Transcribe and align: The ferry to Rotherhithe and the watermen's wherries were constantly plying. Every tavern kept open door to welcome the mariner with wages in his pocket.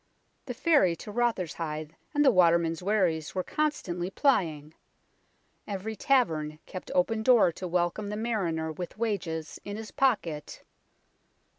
The 0.47 0.55
ferry 0.55 0.95
to 0.95 1.11
Rotherhithe 1.11 1.91
and 2.15 2.25
the 2.25 2.31
watermen's 2.31 2.81
wherries 2.81 3.35
were 3.35 3.43
constantly 3.43 4.09
plying. 4.09 4.73
Every 5.67 5.95
tavern 5.95 6.57
kept 6.65 6.89
open 6.95 7.21
door 7.21 7.51
to 7.51 7.67
welcome 7.67 8.07
the 8.07 8.17
mariner 8.17 8.71
with 8.71 8.97
wages 8.97 9.59
in 9.63 9.77
his 9.77 9.91
pocket. 9.91 10.63